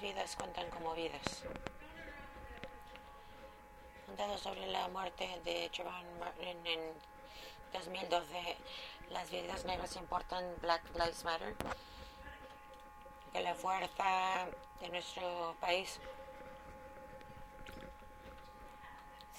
Vidas 0.00 0.34
cuentan 0.36 0.68
como 0.70 0.92
vidas. 0.94 1.44
Contado 4.06 4.36
sobre 4.38 4.66
la 4.66 4.88
muerte 4.88 5.40
de 5.44 5.70
Trayvon 5.70 6.18
Martin 6.18 6.66
en 6.66 6.80
2012, 7.72 8.56
las 9.10 9.30
vidas 9.30 9.64
negras 9.64 9.94
importan 9.96 10.52
Black 10.60 10.82
Lives 10.94 11.24
Matter, 11.24 11.54
que 13.32 13.40
la 13.40 13.54
fuerza 13.54 14.48
de 14.80 14.88
nuestro 14.88 15.54
país 15.60 16.00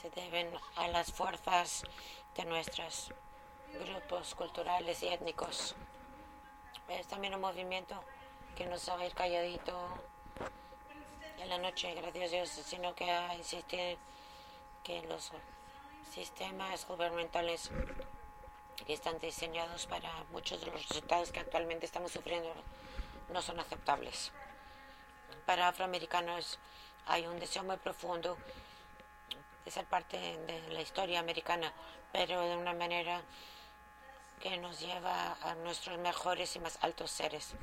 se 0.01 0.09
deben 0.11 0.49
a 0.77 0.87
las 0.87 1.11
fuerzas 1.11 1.83
de 2.35 2.45
nuestros 2.45 3.11
grupos 3.73 4.33
culturales 4.35 5.03
y 5.03 5.09
étnicos. 5.09 5.75
Es 6.87 7.07
también 7.07 7.35
un 7.35 7.41
movimiento 7.41 8.02
que 8.55 8.66
no 8.66 8.77
sabe 8.77 9.08
ir 9.08 9.13
calladito 9.13 10.14
en 11.45 11.52
la 11.52 11.58
noche, 11.59 11.94
gracias 11.94 12.30
a 12.31 12.35
Dios, 12.35 12.49
sino 12.49 12.95
que 12.95 13.05
insiste 13.38 13.98
que 14.84 15.03
los 15.03 15.31
sistemas 16.12 16.88
gubernamentales 16.88 17.70
que 18.86 18.94
están 18.94 19.20
diseñados 19.20 19.86
para 19.86 20.12
muchos 20.31 20.59
de 20.59 20.72
los 20.72 20.88
resultados 20.88 21.31
que 21.31 21.39
actualmente 21.39 21.86
estamos 21.86 22.12
sufriendo 22.12 22.52
no 23.31 23.41
son 23.44 23.59
aceptables. 23.59 24.31
Para 25.45 25.67
afroamericanos 25.67 26.58
hay 27.05 27.27
un 27.27 27.39
deseo 27.39 27.64
muy 27.64 27.77
profundo 27.77 28.38
de 29.66 29.72
ser 29.72 29.86
parte 29.86 30.17
de 30.17 30.70
la 30.70 30.81
historia 30.81 31.20
americana, 31.20 31.72
pero 32.12 32.41
de 32.41 32.58
una 32.58 32.73
manera 32.73 33.22
que 34.39 34.58
nos 34.58 34.80
lleva 34.80 35.38
a 35.44 35.53
nuestros 35.55 36.00
mejores 36.00 36.55
y 36.55 36.59
más 36.59 36.80
altos 36.81 37.12
seres. 37.12 37.53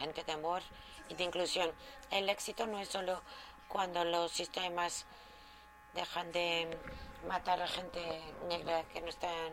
Gente 0.00 0.24
de 0.24 0.32
amor 0.32 0.62
y 1.10 1.14
de 1.14 1.24
inclusión. 1.24 1.70
El 2.10 2.30
éxito 2.30 2.66
no 2.66 2.80
es 2.80 2.88
solo 2.88 3.20
cuando 3.68 4.02
los 4.02 4.32
sistemas 4.32 5.04
dejan 5.94 6.32
de 6.32 6.78
matar 7.28 7.60
a 7.60 7.68
gente 7.68 8.00
negra 8.48 8.82
que 8.84 9.02
no 9.02 9.08
están 9.08 9.52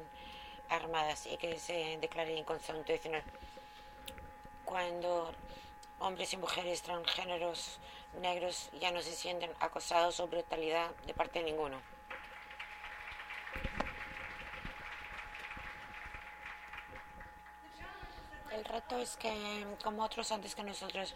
armadas 0.69 1.27
y 1.27 1.35
que 1.35 1.59
se 1.59 1.97
declare 1.97 2.33
inconstitucional. 2.33 3.23
Cuando 4.63 5.33
hombres 5.99 6.31
y 6.31 6.37
mujeres 6.37 6.81
transgéneros 6.81 7.79
negros 8.21 8.69
ya 8.79 8.91
no 8.91 9.01
se 9.01 9.11
sienten 9.11 9.51
acosados 9.59 10.21
o 10.21 10.27
brutalidad 10.27 10.91
de 11.05 11.13
parte 11.13 11.39
de 11.39 11.45
ninguno. 11.51 11.96
El 18.57 18.65
reto 18.65 18.97
es 18.97 19.15
que, 19.17 19.67
como 19.83 20.03
otros 20.03 20.31
antes 20.31 20.55
que 20.55 20.63
nosotros, 20.63 21.13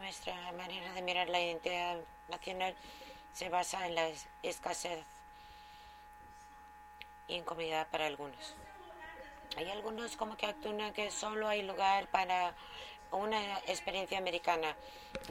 nuestra 0.00 0.34
manera 0.52 0.92
de 0.92 1.00
mirar 1.00 1.28
la 1.28 1.40
identidad 1.40 1.98
nacional 2.28 2.74
se 3.32 3.48
basa 3.48 3.86
en 3.86 3.94
la 3.94 4.10
escasez 4.42 5.04
y 7.28 7.36
incomodidad 7.36 7.86
para 7.90 8.06
algunos. 8.06 8.56
Hay 9.56 9.70
algunos 9.70 10.16
como 10.16 10.36
que 10.36 10.46
actúan 10.46 10.92
que 10.92 11.12
solo 11.12 11.46
hay 11.46 11.62
lugar 11.62 12.08
para 12.08 12.54
una 13.12 13.58
experiencia 13.60 14.18
americana 14.18 14.74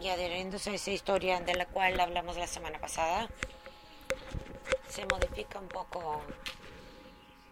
y 0.01 0.07
adheriéndose 0.07 0.69
a 0.69 0.75
esa 0.75 0.91
historia 0.91 1.41
de 1.41 1.55
la 1.55 1.65
cual 1.65 1.99
hablamos 1.99 2.37
la 2.37 2.47
semana 2.47 2.79
pasada, 2.79 3.27
se 4.87 5.05
modifica 5.07 5.59
un 5.59 5.67
poco. 5.67 6.21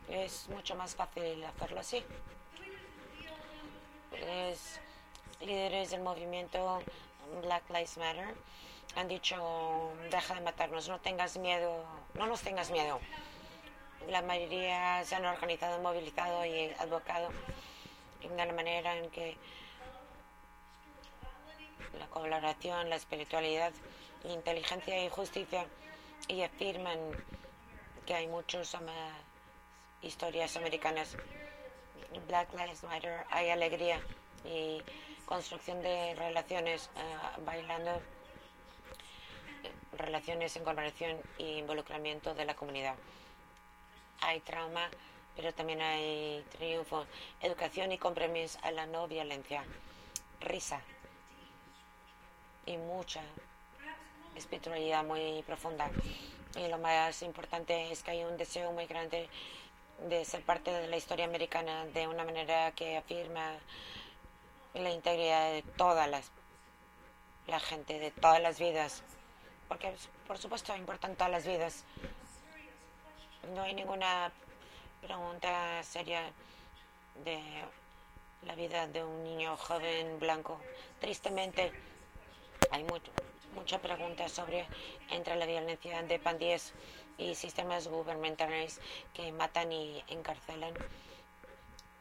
Es 0.08 0.48
mucho 0.48 0.76
más 0.76 0.96
fácil 0.96 1.44
hacerlo 1.44 1.82
así. 1.82 2.06
Los 4.22 4.80
líderes 5.42 5.92
del 5.92 6.02
movimiento 6.02 6.82
Black 7.42 7.70
Lives 7.70 7.98
Matter 7.98 8.36
han 8.96 9.08
dicho, 9.08 9.92
deja 10.12 10.36
de 10.36 10.42
matarnos, 10.42 10.88
no 10.88 11.00
tengas 11.00 11.38
miedo, 11.38 11.84
no 12.14 12.28
nos 12.28 12.42
tengas 12.42 12.70
miedo. 12.70 13.00
La 14.08 14.22
mayoría 14.22 15.04
se 15.06 15.16
han 15.16 15.26
organizado, 15.26 15.82
movilizado 15.82 16.46
y 16.46 16.74
advocado 16.80 17.30
de 18.22 18.46
la 18.46 18.54
manera 18.54 18.98
en 18.98 19.10
que 19.10 19.38
la 21.98 22.08
colaboración, 22.08 22.90
la 22.90 22.96
espiritualidad, 22.96 23.74
inteligencia 24.24 25.04
y 25.04 25.10
justicia 25.10 25.66
y 26.28 26.42
afirman 26.42 27.00
que 28.06 28.14
hay 28.14 28.28
muchas 28.28 28.76
historias 30.02 30.56
americanas. 30.58 31.18
Black 32.28 32.54
Lives 32.54 32.84
Matter, 32.84 33.26
hay 33.30 33.50
alegría 33.50 34.00
y 34.46 34.82
construcción 35.26 35.82
de 35.82 36.16
relaciones 36.16 36.90
uh, 36.96 37.44
bailando, 37.46 38.02
relaciones 39.98 40.56
en 40.56 40.64
colaboración 40.64 41.22
e 41.38 41.58
involucramiento 41.58 42.34
de 42.34 42.46
la 42.46 42.56
comunidad. 42.56 42.96
Hay 44.22 44.40
trauma, 44.42 44.90
pero 45.36 45.54
también 45.54 45.82
hay 45.82 46.46
triunfo, 46.52 47.06
educación 47.42 47.92
y 47.92 47.98
compromiso 47.98 48.60
a 48.64 48.72
la 48.72 48.86
no 48.86 49.08
violencia, 49.08 49.64
risa, 50.42 50.82
y 52.66 52.78
mucha 52.78 53.22
espiritualidad 54.36 55.04
muy 55.04 55.44
profunda. 55.44 55.90
Y 56.56 56.68
lo 56.68 56.78
más 56.78 57.22
importante 57.24 57.92
es 57.92 58.04
que 58.04 58.12
hay 58.12 58.24
un 58.24 58.38
deseo 58.38 58.72
muy 58.72 58.86
grande 58.86 59.28
de 60.08 60.26
ser 60.26 60.44
parte 60.44 60.72
de 60.72 60.88
la 60.88 60.98
historia 60.98 61.26
americana 61.26 61.86
de 61.86 62.08
una 62.08 62.24
manera 62.24 62.72
que 62.72 62.98
afirma 62.98 63.58
la 64.74 64.92
integridad 64.92 65.52
de 65.52 65.62
todas 65.78 66.10
las 66.10 66.32
la 67.48 67.60
gente, 67.60 68.00
de 68.00 68.12
todas 68.12 68.42
las 68.42 68.60
vidas. 68.60 69.04
Porque, 69.68 69.94
por 70.28 70.38
supuesto, 70.38 70.76
importan 70.76 71.16
todas 71.16 71.32
las 71.32 71.46
vidas. 71.46 71.84
No 73.54 73.64
hay 73.64 73.74
ninguna 73.74 74.32
pregunta 75.02 75.84
seria 75.84 76.32
de 77.24 77.40
la 78.44 78.56
vida 78.56 78.88
de 78.88 79.04
un 79.04 79.24
niño 79.24 79.58
joven 79.58 80.20
blanco. 80.20 80.60
Tristemente, 81.00 81.72
hay 82.72 82.84
mucho, 82.84 83.12
mucha 83.54 83.80
pregunta 83.80 84.30
sobre 84.30 84.66
entre 85.10 85.36
la 85.36 85.46
violencia 85.46 86.02
de 86.04 86.20
pandillas 86.20 86.74
y 87.18 87.36
sistemas 87.36 87.88
gubernamentales 87.88 88.80
que 89.14 89.32
matan 89.32 89.72
y 89.72 90.04
encarcelan 90.08 90.74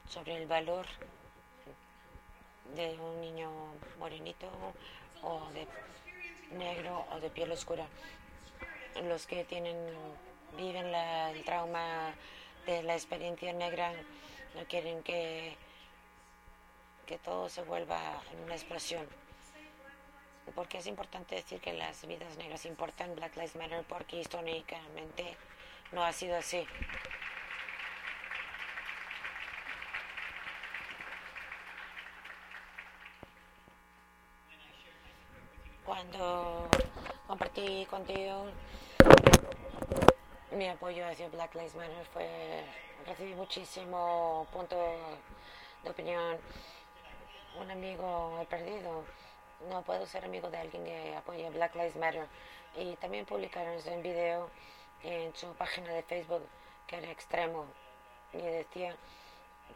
sobre 0.09 0.37
el 0.37 0.47
valor 0.47 0.87
de 2.75 2.99
un 2.99 3.21
niño 3.21 3.50
morenito 3.99 4.49
o 5.23 5.50
de 5.53 5.67
negro 6.56 7.06
o 7.12 7.21
de 7.21 7.31
piel 7.31 7.53
oscura. 7.53 7.87
Los 9.05 9.27
que 9.27 9.45
tienen 9.45 9.77
viven 10.56 10.93
la, 10.93 11.31
el 11.31 11.44
trauma 11.44 12.15
de 12.67 12.83
la 12.83 12.94
experiencia 12.94 13.53
negra 13.53 13.93
no 14.55 14.65
quieren 14.67 15.03
que, 15.03 15.56
que 17.06 17.19
todo 17.19 17.49
se 17.49 17.62
vuelva 17.62 18.23
una 18.44 18.55
explosión 18.55 19.06
porque 20.55 20.79
es 20.79 20.87
importante 20.87 21.37
decir 21.37 21.61
que 21.61 21.73
las 21.73 22.07
vidas 22.07 22.37
negras 22.37 22.67
importan 22.67 23.15
Black 23.15 23.37
Lives 23.37 23.57
Matter 23.57 23.85
porque 23.89 24.17
históricamente 24.17 25.37
no 25.93 26.05
ha 26.05 26.13
sido 26.13 26.37
así. 26.37 26.67
Cuando 35.85 36.69
compartí 37.27 37.87
contigo 37.87 38.47
mi 40.53 40.69
apoyo 40.69 41.07
hacia 41.07 41.29
Black 41.29 41.55
Lives 41.55 41.75
Matter 41.75 42.05
fue 42.13 42.65
recibí 43.07 43.35
muchísimo 43.35 44.47
punto 44.53 44.77
de 45.83 45.91
opinión. 45.91 46.39
Un 47.61 47.71
amigo 47.71 48.38
he 48.41 48.47
perdido 48.47 49.05
no 49.69 49.82
puedo 49.82 50.06
ser 50.06 50.25
amigo 50.25 50.50
de 50.50 50.59
alguien 50.59 50.85
que 50.85 51.14
apoye 51.17 51.49
Black 51.50 51.75
Lives 51.75 51.97
Matter. 51.97 52.26
Y 52.76 52.97
también 52.97 53.26
publicaron 53.26 53.76
un 53.87 54.03
video 54.03 54.50
en 55.03 55.35
su 55.35 55.53
página 55.55 55.93
de 55.93 56.03
Facebook 56.03 56.43
que 56.87 56.97
era 56.97 57.11
extremo 57.11 57.67
y 58.32 58.38
decía 58.38 58.97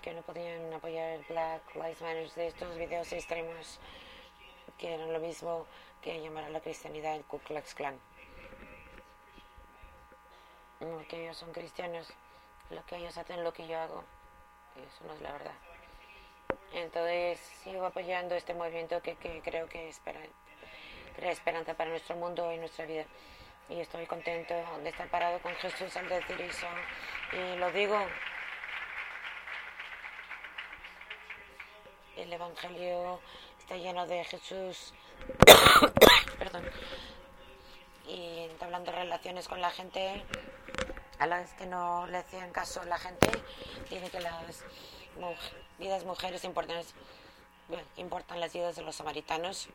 que 0.03 0.15
no 0.15 0.23
podían 0.23 0.73
apoyar 0.73 1.21
Black 1.29 1.75
Lives 1.75 2.01
Matter 2.01 2.31
de 2.33 2.47
estos 2.49 2.77
videos 2.77 3.13
extremos 3.13 3.79
que 4.79 4.95
eran 4.95 5.13
lo 5.13 5.21
mismo 5.21 5.67
que 6.03 6.21
llamar 6.21 6.45
a 6.45 6.51
la 6.51 6.61
cristianidad 6.61 7.15
el 7.15 7.25
Ku 7.25 7.39
Klux 7.41 7.75
Klan. 7.75 7.99
Que 11.09 11.23
ellos 11.23 11.37
son 11.37 11.53
cristianos, 11.53 12.13
lo 12.71 12.85
que 12.85 12.97
ellos 12.97 13.17
hacen, 13.17 13.43
lo 13.43 13.53
que 13.53 13.67
yo 13.67 13.79
hago, 13.79 14.05
eso 14.77 15.05
no 15.07 15.15
es 15.15 15.21
la 15.23 15.33
verdad. 15.33 15.55
Entonces 16.77 17.41
sigo 17.65 17.87
apoyando 17.87 18.35
este 18.35 18.53
movimiento 18.53 19.01
que, 19.01 19.17
creo 19.43 19.67
que 19.67 19.89
espera, 19.89 20.21
crea 21.17 21.33
esperanza 21.33 21.73
para 21.73 21.89
nuestro 21.89 22.17
mundo 22.17 22.53
y 22.53 22.59
nuestra 22.59 22.85
vida. 22.85 23.07
Y 23.71 23.81
estoy 23.81 24.05
contento 24.05 24.55
de 24.83 24.91
estar 24.91 25.09
parado 25.09 25.41
con 25.41 25.55
Jesús 25.55 25.97
al 25.97 26.07
decir 26.07 26.39
eso. 26.39 26.67
Y 27.33 27.57
lo 27.57 27.73
digo. 27.73 27.99
El 32.19 32.31
Evangelio 32.31 33.21
está 33.59 33.77
lleno 33.77 34.07
de 34.07 34.23
Jesús 34.25 34.93
Perdón. 36.39 36.71
Y 38.07 38.41
entablando 38.51 38.93
relaciones 38.93 39.49
con 39.49 39.63
la 39.63 39.71
gente 39.71 40.23
a 41.19 41.27
las 41.27 41.55
que 41.55 41.65
no 41.65 42.07
le 42.07 42.19
hacían 42.19 42.53
caso 42.53 42.85
la 42.85 42.99
gente, 42.99 43.31
tiene 43.89 44.11
que 44.11 44.21
las 44.21 44.63
vidas 45.79 46.05
mujeres 46.05 46.45
importantes 46.45 46.95
importan 47.97 48.41
las 48.41 48.53
vidas 48.53 48.77
de 48.77 48.83
los 48.83 48.97
samaritanos, 48.97 49.69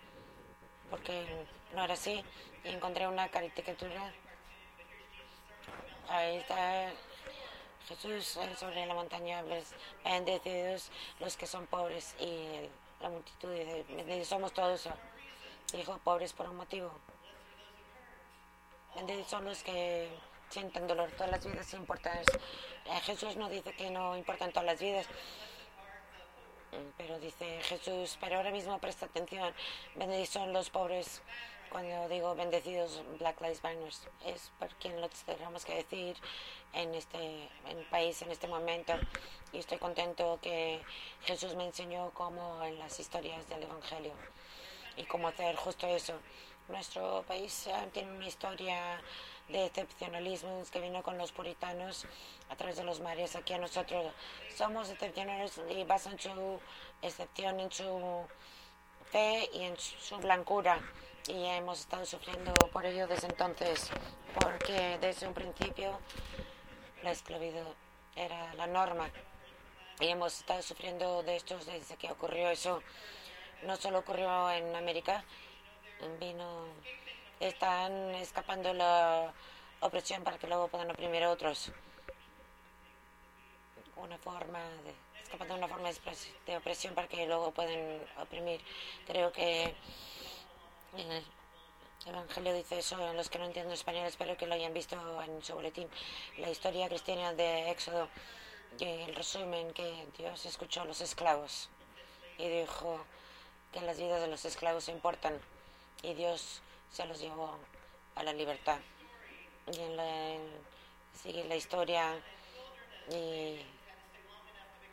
porque 0.90 1.46
no 1.74 1.84
era 1.84 1.94
así. 1.94 2.24
Y 2.64 2.70
encontré 2.70 3.08
una 3.08 3.28
caricatura. 3.30 4.14
Ahí 6.08 6.38
está 6.38 6.92
Jesús 7.88 8.38
sobre 8.58 8.86
la 8.86 8.94
montaña, 8.94 9.44
bendecidos 10.04 10.92
los 11.20 11.38
que 11.38 11.48
son 11.48 11.66
pobres 11.68 12.16
y 12.20 12.70
la 13.02 13.10
multitud, 13.10 13.50
de, 13.50 14.26
somos 14.26 14.54
todos, 14.54 14.88
dijo, 15.74 15.98
pobres 16.04 16.34
por 16.34 16.50
un 16.50 16.58
motivo. 16.58 16.92
Bendecidos 18.96 19.30
son 19.30 19.46
los 19.46 19.64
que 19.64 20.10
sienten 20.50 20.86
dolor, 20.86 21.10
todas 21.12 21.32
las 21.32 21.46
vidas 21.46 21.74
importan. 21.74 22.20
Eh, 22.20 23.00
Jesús 23.04 23.38
no 23.38 23.50
dice 23.50 23.74
que 23.74 23.90
no 23.90 24.18
importan 24.18 24.52
todas 24.52 24.66
las 24.66 24.80
vidas, 24.80 25.08
pero 26.98 27.20
dice 27.20 27.62
Jesús, 27.64 28.18
pero 28.20 28.38
ahora 28.38 28.52
mismo 28.52 28.78
presta 28.80 29.06
atención, 29.06 29.54
bendecidos 29.96 30.30
son 30.30 30.54
los 30.54 30.70
pobres. 30.70 31.22
Cuando 31.70 32.10
digo 32.10 32.36
bendecidos 32.36 33.02
Black 33.18 33.40
Lives 33.40 33.64
Matter 33.64 33.88
es 34.26 34.52
por 34.60 34.68
quien 34.76 35.00
lo 35.00 35.08
tenemos 35.26 35.64
que 35.64 35.76
decir 35.76 36.18
en 36.74 36.94
este 36.96 37.48
en 37.70 37.86
país 37.90 38.22
en 38.22 38.30
este 38.30 38.48
momento 38.48 38.94
y 39.54 39.60
estoy 39.60 39.78
contento 39.78 40.38
que 40.42 40.82
Jesús 41.24 41.56
me 41.56 41.66
enseñó 41.66 42.12
cómo 42.14 42.62
en 42.64 42.78
las 42.78 43.00
historias 43.00 43.48
del 43.48 43.64
Evangelio 43.64 44.14
y 44.98 45.04
cómo 45.04 45.30
hacer 45.30 45.56
justo 45.56 45.88
eso. 45.88 46.20
Nuestro 46.68 47.24
país 47.28 47.68
eh, 47.68 47.90
tiene 47.94 48.12
una 48.12 48.28
historia 48.28 49.02
de 49.52 49.66
excepcionalismo 49.66 50.64
que 50.72 50.80
vino 50.80 51.04
con 51.04 51.18
los 51.18 51.32
puritanos 51.32 52.06
a 52.50 52.56
través 52.56 52.78
de 52.78 52.84
los 52.84 53.00
mares. 53.00 53.36
Aquí 53.36 53.54
a 53.54 53.58
nosotros 53.58 54.14
somos 54.56 54.90
excepcionales 54.90 55.60
y 55.70 55.84
basan 55.84 56.18
su 56.20 56.60
excepción 57.02 57.60
en 57.60 57.72
su 57.72 58.26
fe 59.12 59.50
y 59.54 59.64
en 59.64 59.78
su 59.78 60.18
blancura. 60.18 60.80
Y 61.28 61.46
hemos 61.46 61.82
estado 61.82 62.06
sufriendo 62.06 62.54
por 62.74 62.86
ello 62.86 63.08
desde 63.08 63.28
entonces, 63.28 63.92
porque 64.40 64.98
desde 65.00 65.28
un 65.28 65.34
principio 65.34 66.00
la 67.04 67.12
esclavitud 67.12 67.68
era 68.16 68.54
la 68.56 68.68
norma. 68.68 69.10
Y 70.00 70.08
hemos 70.08 70.40
estado 70.40 70.62
sufriendo 70.64 71.22
de 71.24 71.36
esto 71.36 71.58
desde 71.60 71.96
que 71.98 72.12
ocurrió 72.12 72.50
eso. 72.50 72.82
No 73.64 73.76
solo 73.76 74.00
ocurrió 74.00 74.50
en 74.50 74.76
América, 74.76 75.24
vino 76.20 76.66
están 77.42 77.92
escapando 78.16 78.74
la 78.74 79.34
opresión 79.80 80.24
para 80.24 80.38
que 80.38 80.48
luego 80.48 80.68
puedan 80.68 80.92
oprimir 80.92 81.24
a 81.24 81.32
otros. 81.32 81.72
Una 83.96 84.18
forma 84.20 84.60
de, 84.84 84.94
escapando 85.24 85.56
de 85.56 85.60
una 85.60 85.68
forma 85.68 85.90
de 86.46 86.58
opresión 86.58 86.94
para 86.94 87.08
que 87.08 87.26
luego 87.26 87.52
puedan 87.52 88.00
oprimir. 88.18 88.62
Creo 89.08 89.32
que 89.32 89.76
el 90.98 91.24
Evangelio 92.06 92.54
dice 92.54 92.80
eso, 92.80 93.14
los 93.14 93.30
que 93.30 93.40
no 93.40 93.46
entienden 93.46 93.74
español 93.74 94.06
espero 94.06 94.38
que 94.38 94.48
lo 94.48 94.54
hayan 94.54 94.74
visto 94.74 94.96
en 95.24 95.44
su 95.44 95.54
boletín. 95.54 95.90
La 96.38 96.50
historia 96.50 96.88
cristiana 96.88 97.34
de 97.34 97.72
Éxodo, 97.72 98.08
y 98.80 98.86
el 98.86 99.16
resumen 99.16 99.74
que 99.74 100.08
Dios 100.18 100.46
escuchó 100.46 100.82
a 100.82 100.86
los 100.86 101.02
esclavos 101.02 101.70
y 102.38 102.48
dijo 102.48 103.00
que 103.72 103.82
las 103.82 103.98
vidas 103.98 104.22
de 104.22 104.28
los 104.28 104.46
esclavos 104.46 104.88
importan 104.88 105.40
y 106.04 106.14
Dios 106.14 106.62
se 106.92 107.06
los 107.06 107.20
llevó 107.20 107.58
a 108.16 108.24
la 108.24 108.34
libertad. 108.34 108.80
Y 109.72 109.80
en 109.80 109.98
la, 109.98 110.38
sigue 111.14 111.44
la 111.46 111.56
historia 111.56 112.22
y 113.10 113.60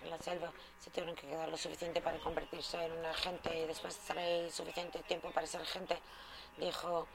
en 0.02 0.10
la 0.10 0.18
selva 0.18 0.52
se 0.78 0.90
tuvieron 0.90 1.14
que 1.14 1.26
quedar 1.26 1.48
lo 1.48 1.56
suficiente 1.56 2.00
para 2.00 2.18
convertirse 2.18 2.82
en 2.84 2.92
una 2.92 3.12
gente 3.14 3.56
y 3.58 3.66
después 3.66 3.94
de 3.94 4.00
estar 4.00 4.18
ahí 4.18 4.50
suficiente 4.50 5.00
tiempo 5.00 5.30
para 5.30 5.46
ser 5.46 5.64
gente, 5.66 5.98
dijo, 6.56 7.08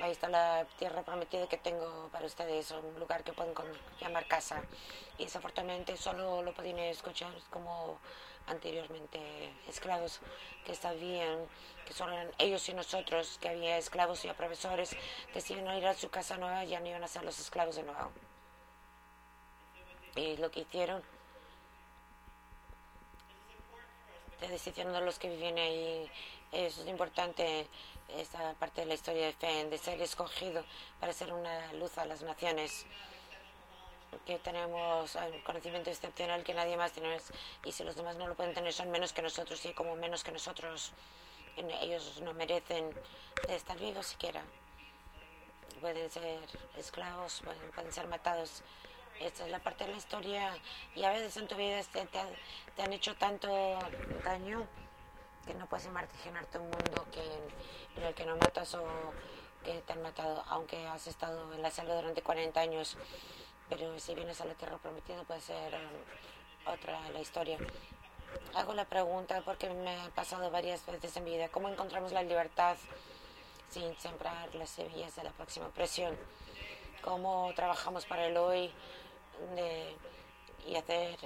ahí 0.00 0.12
está 0.12 0.28
la 0.28 0.66
tierra 0.78 1.02
prometida 1.02 1.46
que 1.46 1.58
tengo 1.58 2.08
para 2.10 2.26
ustedes, 2.26 2.70
un 2.70 2.98
lugar 2.98 3.22
que 3.22 3.32
pueden 3.32 3.54
llamar 4.00 4.26
casa. 4.26 4.62
Y 5.18 5.24
desafortunadamente 5.24 5.96
solo 5.96 6.42
lo 6.42 6.54
podían 6.54 6.78
escuchar 6.78 7.32
como 7.50 7.98
anteriormente 8.50 9.18
esclavos 9.68 10.20
que 10.64 10.74
sabían 10.74 11.46
que 11.86 11.92
solo 11.92 12.12
eran 12.12 12.30
ellos 12.38 12.68
y 12.68 12.74
nosotros, 12.74 13.38
que 13.40 13.48
había 13.48 13.78
esclavos 13.78 14.24
y 14.24 14.28
iban 15.50 15.68
a 15.68 15.76
ir 15.76 15.86
a 15.86 15.94
su 15.94 16.10
casa 16.10 16.36
nueva 16.36 16.64
ya 16.64 16.80
no 16.80 16.88
iban 16.88 17.02
a 17.02 17.08
ser 17.08 17.24
los 17.24 17.38
esclavos 17.38 17.76
de 17.76 17.82
nuevo. 17.82 18.10
Y 20.16 20.36
lo 20.36 20.50
que 20.50 20.60
hicieron, 20.60 21.02
de 24.40 24.48
decisión 24.48 24.92
de 24.92 25.00
los 25.00 25.18
que 25.18 25.30
viven 25.30 25.58
ahí, 25.58 26.10
eso 26.52 26.82
es 26.82 26.88
importante, 26.88 27.66
esta 28.08 28.54
parte 28.54 28.80
de 28.80 28.88
la 28.88 28.94
historia 28.94 29.26
de 29.26 29.32
fe, 29.32 29.64
de 29.66 29.78
ser 29.78 30.00
escogido 30.02 30.64
para 30.98 31.12
ser 31.12 31.32
una 31.32 31.72
luz 31.74 31.96
a 31.98 32.04
las 32.04 32.22
naciones 32.22 32.86
que 34.26 34.38
tenemos 34.38 35.16
conocimiento 35.44 35.90
excepcional 35.90 36.42
que 36.42 36.54
nadie 36.54 36.76
más 36.76 36.92
tiene 36.92 37.16
y 37.64 37.72
si 37.72 37.84
los 37.84 37.96
demás 37.96 38.16
no 38.16 38.26
lo 38.26 38.34
pueden 38.34 38.54
tener 38.54 38.72
son 38.72 38.90
menos 38.90 39.12
que 39.12 39.22
nosotros 39.22 39.64
y 39.64 39.72
como 39.72 39.94
menos 39.96 40.24
que 40.24 40.32
nosotros 40.32 40.92
ellos 41.56 42.20
no 42.22 42.32
merecen 42.34 42.90
estar 43.48 43.78
vivos 43.78 44.06
siquiera. 44.06 44.42
Pueden 45.80 46.10
ser 46.10 46.38
esclavos 46.76 47.42
pueden, 47.74 47.92
ser 47.92 48.06
matados. 48.08 48.62
Esta 49.20 49.44
es 49.44 49.50
la 49.50 49.58
parte 49.58 49.84
de 49.84 49.90
la 49.90 49.96
historia 49.96 50.56
y 50.94 51.04
a 51.04 51.10
veces 51.10 51.36
en 51.36 51.46
tu 51.46 51.54
vida 51.54 51.82
te, 51.92 52.06
te, 52.06 52.82
han 52.82 52.92
hecho 52.92 53.14
tanto 53.16 53.48
daño 54.24 54.66
que 55.46 55.54
no 55.54 55.66
puedes 55.66 55.86
imaginarte 55.86 56.58
un 56.58 56.70
mundo 56.70 57.06
que, 57.12 58.00
en 58.00 58.06
el 58.06 58.14
que 58.14 58.24
no 58.24 58.36
matas 58.36 58.74
o 58.74 58.86
que 59.64 59.74
te 59.80 59.92
han 59.92 60.02
matado 60.02 60.42
aunque 60.48 60.86
has 60.86 61.06
estado 61.06 61.52
en 61.52 61.60
la 61.60 61.70
selva 61.70 61.96
durante 61.96 62.22
40 62.22 62.60
años 62.60 62.96
pero 63.70 63.98
si 64.00 64.14
vienes 64.14 64.40
a 64.40 64.44
la 64.44 64.54
tierra 64.54 64.76
prometida 64.76 65.22
puede 65.22 65.40
ser 65.40 65.72
um, 65.74 66.72
otra 66.72 67.08
la 67.10 67.20
historia. 67.20 67.56
Hago 68.54 68.74
la 68.74 68.84
pregunta 68.84 69.40
porque 69.44 69.70
me 69.70 69.96
ha 69.96 70.08
pasado 70.10 70.50
varias 70.50 70.84
veces 70.84 71.16
en 71.16 71.24
mi 71.24 71.30
vida, 71.30 71.48
¿cómo 71.48 71.68
encontramos 71.68 72.12
la 72.12 72.22
libertad 72.22 72.76
sin 73.70 73.96
sembrar 73.98 74.54
las 74.56 74.70
semillas 74.70 75.14
de 75.16 75.24
la 75.24 75.30
próxima 75.30 75.68
presión? 75.68 76.18
¿Cómo 77.02 77.52
trabajamos 77.54 78.04
para 78.04 78.26
el 78.26 78.36
hoy 78.36 78.70
y 80.66 80.76
hacer 80.76 81.16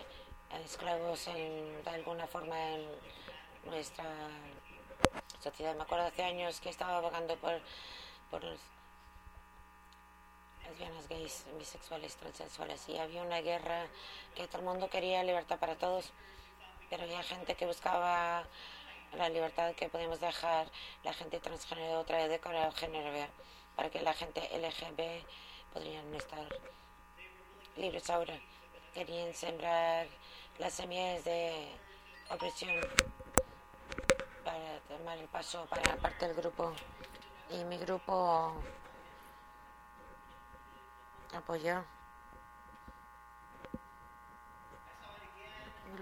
esclavos 0.65 1.27
en, 1.29 1.83
de 1.83 1.91
alguna 1.91 2.27
forma 2.27 2.57
en 2.71 2.87
nuestra 3.65 4.05
sociedad? 5.43 5.75
Me 5.75 5.83
acuerdo 5.83 6.07
hace 6.07 6.23
años 6.23 6.61
que 6.61 6.69
estaba 6.69 7.01
vagando 7.01 7.37
por 7.37 7.61
lesbianas, 10.69 11.09
gays, 11.09 11.45
bisexuales, 11.59 12.17
transexuales. 12.17 12.89
Y 12.89 12.99
había 12.99 13.23
una 13.23 13.41
guerra 13.41 13.87
que 14.35 14.47
todo 14.47 14.59
el 14.59 14.65
mundo 14.65 14.89
quería 14.89 15.23
libertad 15.23 15.59
para 15.59 15.77
todos, 15.77 16.13
pero 16.91 17.05
había 17.05 17.23
gente 17.23 17.55
que 17.55 17.67
buscaba 17.67 18.45
la 19.17 19.29
libertad 19.29 19.75
que 19.75 19.89
podíamos 19.89 20.21
dejar 20.21 20.69
la 21.03 21.13
gente 21.13 21.39
transgénero, 21.41 22.01
otra 22.01 22.19
vez 22.19 22.31
de 22.31 22.41
género, 22.75 23.29
para 23.77 23.91
que 23.91 24.01
la 24.01 24.13
gente 24.13 24.41
LGB 24.41 25.25
podrían 25.73 26.15
estar 26.15 26.47
libres 27.77 28.09
ahora. 28.11 28.39
Querían 28.93 29.35
sembrar 29.35 30.07
las 30.59 30.73
semillas 30.73 31.25
de 31.25 31.69
opresión 32.31 32.81
para 34.45 34.79
tomar 34.89 35.19
el 35.19 35.29
paso 35.29 35.67
para 35.67 35.97
parte 35.97 36.29
del 36.29 36.37
grupo. 36.37 36.73
Y 37.51 37.65
mi 37.65 37.77
grupo 37.79 38.55
apoyó. 41.37 41.85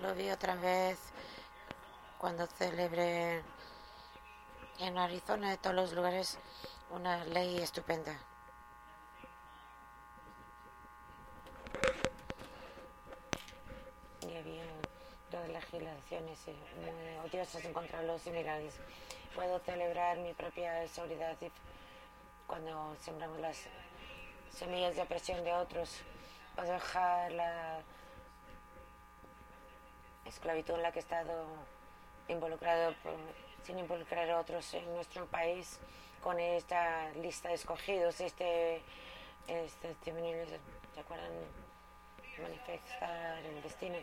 Lo 0.00 0.14
vi 0.14 0.30
otra 0.30 0.54
vez 0.56 0.98
cuando 2.18 2.46
celebré 2.46 3.42
en 4.78 4.98
Arizona, 4.98 5.50
de 5.50 5.58
todos 5.58 5.76
los 5.76 5.92
lugares, 5.92 6.38
una 6.90 7.24
ley 7.24 7.58
estupenda. 7.58 8.18
Y 14.22 14.36
había 14.36 14.64
dos 15.30 15.48
legislaciones 15.48 16.38
muy 16.76 17.28
odiosas 17.28 17.64
en 17.64 17.72
contra 17.72 18.00
de 18.00 18.06
los 18.06 18.26
inmigrantes. 18.26 18.74
Puedo 19.34 19.58
celebrar 19.60 20.18
mi 20.18 20.32
propia 20.34 20.86
seguridad 20.88 21.36
cuando 22.46 22.94
sembramos 23.00 23.38
las 23.40 23.66
semillas 24.54 24.96
de 24.96 25.04
presión 25.06 25.42
de 25.44 25.52
otros, 25.52 26.02
dejar 26.56 27.32
la 27.32 27.80
esclavitud 30.26 30.74
en 30.74 30.82
la 30.82 30.92
que 30.92 30.98
he 30.98 31.02
estado 31.02 31.46
involucrado 32.28 32.94
sin 33.64 33.78
involucrar 33.78 34.28
a 34.30 34.40
otros 34.40 34.74
en 34.74 34.94
nuestro 34.94 35.26
país 35.26 35.78
con 36.22 36.38
esta 36.38 37.10
lista 37.12 37.48
de 37.48 37.54
escogidos, 37.54 38.20
este, 38.20 38.80
este, 39.48 39.96
¿se 40.04 41.00
acuerdan? 41.00 41.32
Manifestar 42.40 43.38
el 43.44 43.62
destino. 43.62 43.98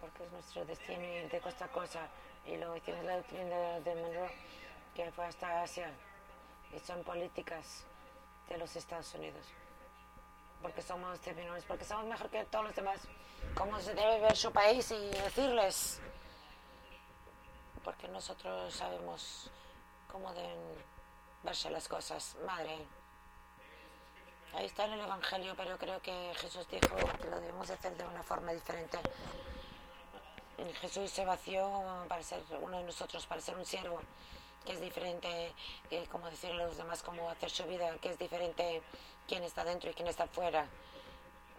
Porque 0.00 0.24
es 0.24 0.32
nuestro 0.32 0.64
destino 0.64 1.28
de 1.30 1.40
costa 1.40 1.66
a 1.66 1.68
costa. 1.68 2.08
Y 2.46 2.56
luego 2.56 2.80
tienes 2.80 3.04
la 3.04 3.16
doctrina 3.16 3.80
de 3.80 3.94
Monroe, 3.94 4.30
que 4.94 5.10
fue 5.12 5.26
hasta 5.26 5.62
Asia. 5.62 5.90
Y 6.74 6.78
son 6.80 7.02
políticas 7.04 7.84
de 8.48 8.58
los 8.58 8.74
Estados 8.76 9.14
Unidos. 9.14 9.44
Porque 10.62 10.82
somos 10.82 11.20
terminales, 11.20 11.64
porque 11.64 11.84
somos 11.84 12.06
mejor 12.06 12.30
que 12.30 12.44
todos 12.44 12.66
los 12.66 12.74
demás. 12.74 13.00
¿Cómo 13.54 13.78
se 13.80 13.94
debe 13.94 14.20
ver 14.20 14.36
su 14.36 14.52
país 14.52 14.90
y 14.90 15.08
decirles? 15.10 16.00
Porque 17.84 18.08
nosotros 18.08 18.74
sabemos 18.74 19.50
cómo 20.10 20.32
deben 20.34 20.58
verse 21.42 21.70
las 21.70 21.86
cosas. 21.88 22.36
Madre. 22.44 22.86
Ahí 24.54 24.66
está 24.66 24.86
en 24.86 24.94
el 24.94 25.00
Evangelio, 25.00 25.54
pero 25.56 25.76
creo 25.76 26.00
que 26.00 26.32
Jesús 26.36 26.66
dijo 26.68 26.96
que 27.20 27.28
lo 27.28 27.40
debemos 27.40 27.68
hacer 27.68 27.96
de 27.96 28.04
una 28.04 28.22
forma 28.22 28.52
diferente. 28.52 28.98
Jesús 30.80 31.10
se 31.10 31.24
vació 31.24 32.06
para 32.08 32.22
ser 32.22 32.42
uno 32.60 32.78
de 32.78 32.84
nosotros, 32.84 33.26
para 33.26 33.40
ser 33.40 33.56
un 33.56 33.66
siervo, 33.66 34.00
que 34.66 34.72
es 34.72 34.80
diferente, 34.80 35.52
que 35.88 36.04
como 36.06 36.28
decirle 36.28 36.62
a 36.62 36.66
los 36.66 36.76
demás 36.76 37.02
cómo 37.02 37.30
hacer 37.30 37.50
su 37.50 37.64
vida, 37.64 37.96
que 38.02 38.10
es 38.10 38.18
diferente 38.18 38.82
quién 39.26 39.42
está 39.44 39.64
dentro 39.64 39.90
y 39.90 39.94
quién 39.94 40.08
está 40.08 40.26
fuera. 40.26 40.66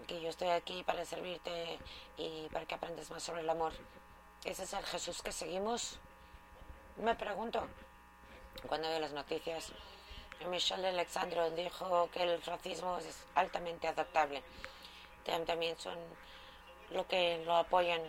Que 0.07 0.21
yo 0.21 0.29
estoy 0.29 0.49
aquí 0.49 0.83
para 0.83 1.03
servirte 1.05 1.79
y 2.17 2.47
para 2.49 2.65
que 2.65 2.75
aprendas 2.75 3.09
más 3.09 3.23
sobre 3.23 3.41
el 3.41 3.49
amor. 3.49 3.73
¿Ese 4.45 4.63
es 4.63 4.73
el 4.73 4.85
Jesús 4.85 5.21
que 5.23 5.31
seguimos? 5.31 5.99
Me 6.97 7.15
pregunto, 7.15 7.67
cuando 8.67 8.89
veo 8.89 8.99
las 8.99 9.13
noticias, 9.13 9.71
Michelle 10.49 10.87
Alexandro 10.87 11.49
dijo 11.51 12.09
que 12.11 12.23
el 12.23 12.41
racismo 12.43 12.97
es 12.99 13.25
altamente 13.35 13.87
adaptable. 13.87 14.43
También 15.45 15.77
son 15.79 15.97
lo 16.91 17.07
que 17.07 17.43
lo 17.43 17.55
apoyan 17.55 18.01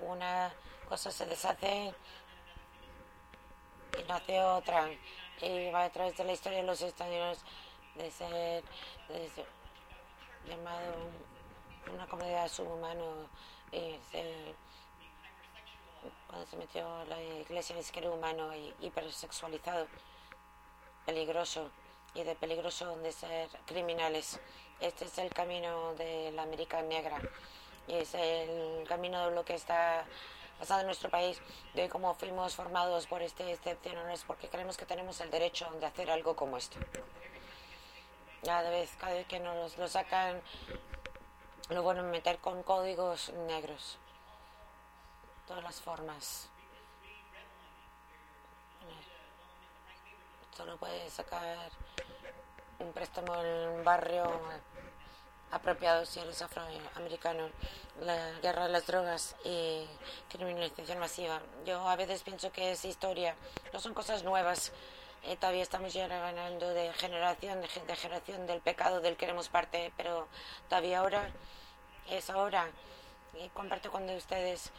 una 0.00 0.52
cosa 0.88 1.10
se 1.10 1.26
deshace 1.26 1.94
y 3.98 4.08
nace 4.08 4.40
otra. 4.40 4.88
Y 5.40 5.70
va 5.70 5.84
a 5.84 5.90
través 5.90 6.16
de 6.16 6.24
la 6.24 6.32
historia 6.32 6.58
de 6.58 6.64
los 6.64 6.80
Estados 6.80 7.38
de 7.94 8.10
ser, 8.10 8.64
llamado 10.46 11.10
una 11.92 12.06
comunidad 12.06 12.48
subhumano. 12.48 13.28
Y 13.72 13.96
cuando 16.28 16.46
se 16.46 16.56
metió 16.56 17.04
la 17.06 17.20
iglesia 17.22 17.76
en 17.76 18.04
el 18.04 18.10
humano 18.10 18.54
y 18.54 18.74
hipersexualizado, 18.80 19.86
peligroso 21.04 21.70
y 22.14 22.22
de 22.22 22.34
peligroso 22.34 22.96
de 22.96 23.12
ser 23.12 23.48
criminales. 23.66 24.40
Este 24.80 25.04
es 25.04 25.18
el 25.18 25.32
camino 25.32 25.94
de 25.94 26.32
la 26.32 26.42
América 26.42 26.82
negra 26.82 27.18
y 27.86 27.94
es 27.94 28.14
el 28.14 28.84
camino 28.88 29.28
de 29.28 29.34
lo 29.34 29.44
que 29.44 29.54
está 29.54 30.04
pasando 30.58 30.82
en 30.82 30.86
nuestro 30.86 31.10
país, 31.10 31.40
de 31.74 31.88
cómo 31.88 32.14
fuimos 32.14 32.54
formados 32.54 33.06
por 33.06 33.22
este 33.22 33.52
excepción, 33.52 34.10
es 34.10 34.24
porque 34.24 34.48
creemos 34.48 34.76
que 34.76 34.86
tenemos 34.86 35.20
el 35.20 35.30
derecho 35.30 35.70
de 35.80 35.86
hacer 35.86 36.10
algo 36.10 36.34
como 36.36 36.56
esto. 36.56 36.78
Cada 38.44 38.70
vez, 38.70 38.90
cada 38.98 39.14
vez 39.14 39.26
que 39.26 39.40
nos 39.40 39.76
lo 39.76 39.88
sacan, 39.88 40.40
lo 41.68 41.82
bueno 41.82 42.02
meter 42.04 42.38
con 42.38 42.62
códigos 42.62 43.30
negros. 43.48 43.98
Todas 45.46 45.62
las 45.62 45.80
formas. 45.80 46.48
Solo 50.56 50.76
puede 50.78 51.10
sacar 51.10 51.70
un 52.78 52.92
préstamo 52.92 53.34
en 53.34 53.68
un 53.68 53.84
barrio 53.84 54.24
apropiado 55.50 56.04
si 56.04 56.20
eres 56.20 56.42
afroamericano, 56.42 57.48
la 58.00 58.32
guerra 58.40 58.66
de 58.66 58.72
las 58.72 58.86
drogas 58.86 59.36
y 59.44 59.86
criminalización 60.28 60.98
masiva. 60.98 61.40
Yo 61.64 61.88
a 61.88 61.96
veces 61.96 62.22
pienso 62.22 62.50
que 62.52 62.72
es 62.72 62.84
historia, 62.84 63.34
no 63.72 63.80
son 63.80 63.94
cosas 63.94 64.22
nuevas. 64.22 64.72
Eh, 65.22 65.36
todavía 65.36 65.62
estamos 65.62 65.92
ya 65.92 66.06
ganando 66.06 66.68
de 66.70 66.92
generación, 66.92 67.60
de, 67.60 67.68
generación 67.68 68.46
del 68.46 68.60
pecado 68.60 69.00
del 69.00 69.14
que 69.14 69.26
queremos 69.26 69.48
parte, 69.48 69.92
pero 69.96 70.28
todavía 70.68 71.00
ahora 71.00 71.30
es 72.10 72.30
ahora. 72.30 72.68
Y 73.34 73.48
comparto 73.50 73.90
con 73.90 74.08
ustedes 74.10 74.70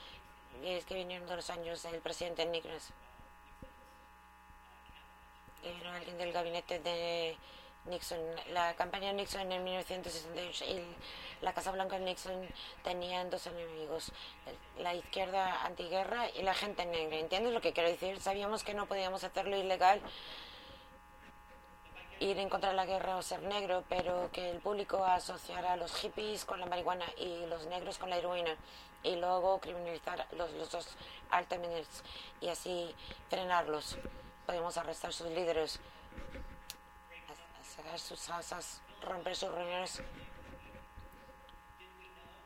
es 0.63 0.85
que 0.85 0.95
vinieron 0.95 1.27
de 1.27 1.35
los 1.35 1.49
años 1.49 1.83
del 1.83 1.99
presidente 2.01 2.45
Nixon. 2.45 2.71
Que 5.61 5.73
vino 5.73 6.17
del 6.17 6.31
gabinete 6.31 6.79
de 6.79 7.37
Nixon, 7.87 8.19
la 8.51 8.73
campaña 8.75 9.13
Nixon 9.13 9.51
en 9.51 9.63
1968 9.63 10.65
y 10.65 11.43
la 11.43 11.53
Casa 11.53 11.71
Blanca 11.71 11.97
de 11.97 12.05
Nixon 12.05 12.47
tenían 12.83 13.29
dos 13.29 13.47
enemigos, 13.47 14.11
la 14.79 14.93
izquierda 14.93 15.65
antiguerra 15.65 16.29
y 16.29 16.41
la 16.41 16.53
gente 16.53 16.85
negra. 16.85 17.17
¿Entiendes 17.17 17.53
lo 17.53 17.61
que 17.61 17.73
quiero 17.73 17.89
decir? 17.89 18.19
Sabíamos 18.19 18.63
que 18.63 18.73
no 18.73 18.87
podíamos 18.87 19.23
hacerlo 19.23 19.57
ilegal, 19.57 20.01
ir 22.19 22.37
en 22.39 22.49
contra 22.49 22.69
de 22.69 22.75
la 22.75 22.85
guerra 22.85 23.17
o 23.17 23.21
ser 23.21 23.41
negro, 23.43 23.83
pero 23.89 24.29
que 24.31 24.49
el 24.49 24.59
público 24.59 25.03
asociara 25.05 25.73
a 25.73 25.77
los 25.77 25.93
hippies 25.95 26.45
con 26.45 26.59
la 26.59 26.65
marihuana 26.65 27.05
y 27.17 27.45
los 27.47 27.65
negros 27.67 27.97
con 27.97 28.09
la 28.09 28.17
heroína 28.17 28.55
y 29.03 29.15
luego 29.15 29.59
criminalizar 29.59 30.27
los, 30.31 30.51
los 30.53 30.71
dos 30.71 30.87
altamente 31.29 31.83
y 32.41 32.49
así 32.49 32.93
frenarlos. 33.29 33.97
Podemos 34.45 34.77
arrestar 34.77 35.13
sus 35.13 35.27
líderes 35.27 35.79
sus 37.97 38.29
asas, 38.29 38.81
romper 39.01 39.35
sus 39.35 39.51
reuniones 39.51 40.01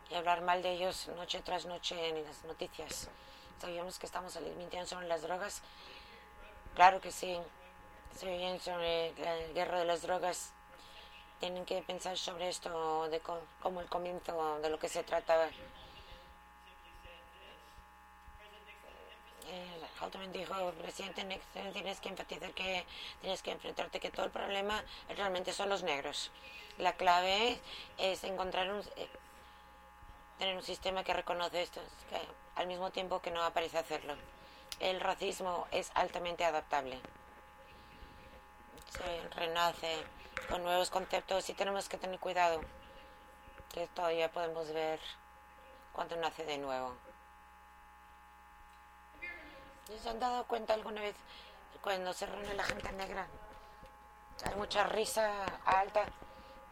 y 0.10 0.16
hablar 0.16 0.42
mal 0.42 0.62
de 0.62 0.72
ellos 0.74 1.10
noche 1.16 1.42
tras 1.42 1.66
noche 1.66 2.10
en 2.10 2.24
las 2.24 2.44
noticias. 2.44 3.10
Sabíamos 3.60 4.00
que 4.00 4.06
estamos 4.06 4.40
mintiendo 4.58 4.88
sobre 4.88 5.08
las 5.08 5.22
drogas. 5.22 5.62
Claro 6.76 7.00
que 7.02 7.12
sí. 7.12 7.38
Se 8.18 8.26
bien 8.26 8.60
sobre 8.60 9.14
la 9.20 9.36
guerra 9.54 9.80
de 9.80 9.86
las 9.86 10.02
drogas. 10.02 10.52
Tienen 11.40 11.66
que 11.66 11.82
pensar 11.82 12.18
sobre 12.18 12.50
esto 12.50 13.08
de 13.10 13.22
como 13.62 13.82
el 13.82 13.88
comienzo 13.88 14.60
de 14.60 14.70
lo 14.70 14.80
que 14.80 14.90
se 14.90 15.04
trataba. 15.04 15.48
Altman 20.22 20.32
dijo, 20.34 20.72
presidente 20.74 21.40
tienes 21.74 22.00
que 22.00 22.10
enfatizar 22.10 22.52
que 22.52 22.86
tienes 23.22 23.42
que 23.42 23.52
enfrentarte 23.52 24.00
que 24.00 24.12
todo 24.12 24.26
el 24.26 24.32
problema 24.32 24.84
realmente 25.16 25.52
son 25.52 25.70
los 25.70 25.82
negros. 25.82 26.32
La 26.78 26.94
clave 26.94 27.60
es 27.98 28.24
encontrar 28.24 28.72
un, 28.72 28.82
eh, 28.98 29.10
tener 30.38 30.56
un 30.56 30.64
sistema 30.64 31.04
que 31.04 31.14
reconoce 31.14 31.64
esto, 31.64 31.82
al 32.56 32.68
mismo 32.68 32.92
tiempo 32.92 33.22
que 33.22 33.32
no 33.32 33.44
aparece 33.44 33.80
hacerlo. 33.80 34.16
El 34.80 35.00
racismo 35.00 35.68
es 35.72 35.92
altamente 35.96 36.46
adaptable. 36.46 37.00
Se 38.90 39.30
renace 39.36 40.04
con 40.50 40.64
nuevos 40.64 40.92
conceptos 40.92 41.50
y 41.50 41.54
tenemos 41.54 41.90
que 41.90 41.98
tener 41.98 42.20
cuidado, 42.20 42.62
que 43.74 43.88
todavía 43.88 44.32
podemos 44.32 44.72
ver 44.72 45.00
cuando 45.94 46.16
nace 46.18 46.46
de 46.46 46.58
nuevo. 46.60 46.96
¿Se 50.00 50.10
han 50.10 50.20
dado 50.20 50.46
cuenta 50.46 50.74
alguna 50.74 51.02
vez 51.02 51.16
cuando 51.82 52.14
se 52.14 52.26
reúne 52.26 52.54
la 52.54 52.64
gente 52.64 52.92
negra? 52.94 53.28
Hay 54.46 54.56
mucha 54.56 54.84
risa 54.86 55.46
alta 55.66 56.06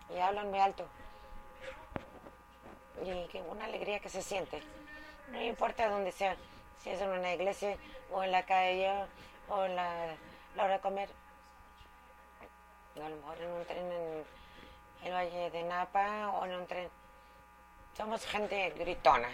y 0.09 0.19
hablan 0.19 0.49
muy 0.49 0.59
alto. 0.59 0.87
Y 3.03 3.27
que 3.27 3.41
una 3.41 3.65
alegría 3.65 3.99
que 3.99 4.09
se 4.09 4.21
siente. 4.21 4.63
No 5.31 5.41
importa 5.41 5.89
dónde 5.89 6.11
sea, 6.11 6.35
si 6.81 6.89
es 6.89 7.01
en 7.01 7.09
una 7.09 7.33
iglesia 7.33 7.77
o 8.11 8.23
en 8.23 8.31
la 8.31 8.45
calle 8.45 9.05
o 9.49 9.65
en 9.65 9.75
la, 9.75 10.15
hora 10.55 10.73
de 10.73 10.79
comer. 10.79 11.09
a 12.95 13.09
lo 13.09 13.15
mejor 13.15 13.41
en 13.41 13.51
un 13.51 13.65
tren 13.65 13.91
en 13.91 14.25
el 15.03 15.13
Valle 15.13 15.51
de 15.51 15.63
Napa 15.63 16.29
o 16.29 16.45
en 16.45 16.55
un 16.55 16.67
tren. 16.67 16.89
Somos 17.95 18.25
gente 18.25 18.71
gritona. 18.71 19.29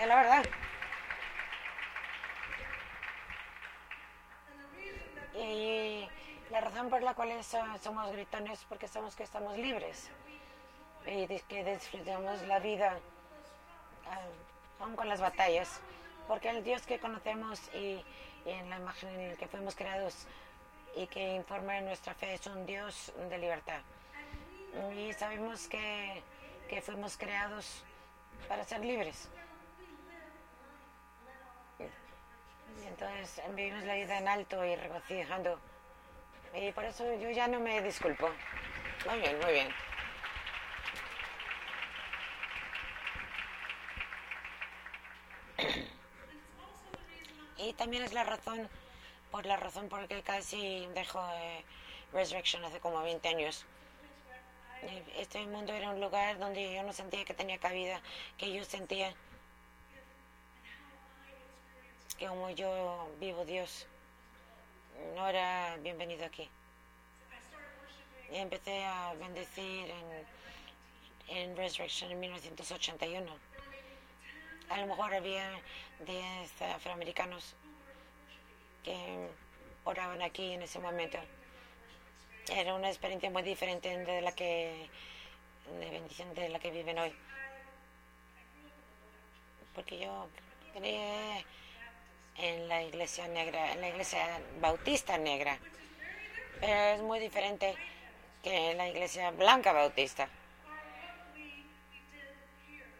Es 0.00 0.06
la 0.06 0.16
verdad. 0.16 0.44
Y 5.34 6.06
la 6.50 6.60
razón 6.60 6.90
por 6.90 7.02
la 7.02 7.14
cual 7.14 7.32
somos 7.44 8.12
gritones 8.12 8.60
es 8.60 8.64
porque 8.66 8.88
sabemos 8.88 9.16
que 9.16 9.22
estamos 9.22 9.56
libres 9.56 10.10
y 11.06 11.26
que 11.26 11.64
disfrutamos 11.64 12.42
la 12.42 12.58
vida 12.58 12.98
ah, 14.06 14.20
aún 14.80 14.94
con 14.96 15.08
las 15.08 15.20
batallas. 15.20 15.80
Porque 16.28 16.50
el 16.50 16.62
Dios 16.62 16.82
que 16.82 16.98
conocemos 16.98 17.60
y, 17.74 18.02
en 18.44 18.70
la 18.70 18.76
imagen 18.78 19.08
en 19.08 19.30
la 19.30 19.36
que 19.36 19.48
fuimos 19.48 19.74
creados 19.74 20.26
y 20.96 21.06
que 21.06 21.34
informa 21.34 21.80
nuestra 21.80 22.14
fe 22.14 22.34
es 22.34 22.46
un 22.46 22.66
Dios 22.66 23.12
de 23.30 23.38
libertad. 23.38 23.80
Y 24.96 25.12
sabemos 25.14 25.68
que, 25.68 26.22
que 26.68 26.80
fuimos 26.82 27.16
creados 27.16 27.82
para 28.48 28.64
ser 28.64 28.84
libres. 28.84 29.28
Entonces 32.92 33.40
vivimos 33.54 33.84
la 33.84 33.94
vida 33.94 34.18
en 34.18 34.28
alto 34.28 34.62
y 34.66 34.76
regocijando. 34.76 35.58
Y 36.54 36.72
por 36.72 36.84
eso 36.84 37.04
yo 37.14 37.30
ya 37.30 37.48
no 37.48 37.58
me 37.58 37.80
disculpo. 37.80 38.28
Muy 39.08 39.18
bien, 39.18 39.38
muy 39.40 39.52
bien. 39.52 39.68
Y 47.56 47.72
también 47.74 48.02
es 48.02 48.12
la 48.12 48.24
razón, 48.24 48.68
por 49.30 49.46
la 49.46 49.56
razón 49.56 49.88
por 49.88 50.06
que 50.06 50.22
casi 50.22 50.86
dejó 50.94 51.26
eh, 51.32 51.64
Resurrection 52.12 52.62
hace 52.64 52.80
como 52.80 53.02
20 53.02 53.26
años. 53.26 53.64
Este 55.16 55.46
mundo 55.46 55.72
era 55.72 55.90
un 55.90 56.00
lugar 56.00 56.38
donde 56.38 56.74
yo 56.74 56.82
no 56.82 56.92
sentía 56.92 57.24
que 57.24 57.32
tenía 57.32 57.56
cabida, 57.58 58.02
que 58.36 58.52
yo 58.52 58.64
sentía 58.64 59.14
que 62.22 62.28
como 62.28 62.50
yo 62.50 63.08
vivo 63.18 63.44
Dios, 63.44 63.84
no 65.16 65.26
era 65.28 65.76
bienvenido 65.78 66.24
aquí. 66.24 66.48
Y 68.30 68.36
empecé 68.36 68.84
a 68.84 69.12
bendecir 69.14 69.90
en, 69.90 71.36
en 71.36 71.56
Resurrection 71.56 72.12
en 72.12 72.20
1981. 72.20 73.26
A 74.68 74.76
lo 74.78 74.86
mejor 74.86 75.12
había 75.12 75.50
10 76.06 76.62
afroamericanos 76.76 77.56
que 78.84 79.28
oraban 79.82 80.22
aquí 80.22 80.52
en 80.52 80.62
ese 80.62 80.78
momento. 80.78 81.18
Era 82.52 82.74
una 82.74 82.88
experiencia 82.88 83.30
muy 83.30 83.42
diferente 83.42 83.88
de 83.96 84.20
la 84.20 84.32
que 84.32 84.88
de 85.80 85.90
bendición 85.90 86.32
de 86.34 86.50
la 86.50 86.60
que 86.60 86.70
viven 86.70 87.00
hoy. 87.00 87.12
Porque 89.74 89.98
yo 89.98 90.28
creé 90.72 91.44
en 92.36 92.68
la 92.68 92.82
iglesia 92.82 93.28
negra, 93.28 93.72
en 93.72 93.80
la 93.80 93.88
iglesia 93.88 94.40
bautista 94.60 95.18
negra. 95.18 95.58
Pero 96.60 96.74
es 96.96 97.02
muy 97.02 97.18
diferente 97.18 97.74
que 98.42 98.70
en 98.70 98.78
la 98.78 98.88
iglesia 98.88 99.30
blanca 99.30 99.72
bautista. 99.72 100.28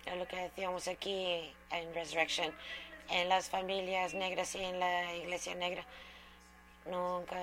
Es 0.06 0.16
lo 0.16 0.26
que 0.26 0.36
decíamos 0.36 0.88
aquí 0.88 1.54
en 1.70 1.94
Resurrection, 1.94 2.52
en 3.08 3.28
las 3.28 3.48
familias 3.48 4.14
negras 4.14 4.54
y 4.54 4.62
en 4.62 4.80
la 4.80 5.14
iglesia 5.14 5.54
negra. 5.54 5.84
Nunca 6.86 7.38